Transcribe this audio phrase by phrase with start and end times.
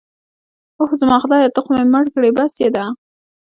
[0.79, 2.29] اوه، زما خدایه ته خو مې مړ کړې.
[2.37, 2.85] بس يې ده.